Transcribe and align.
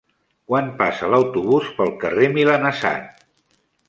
Quan 0.51 0.69
passa 0.77 1.09
l'autobús 1.11 1.67
pel 1.81 1.91
carrer 2.05 2.31
Milanesat? 2.39 3.23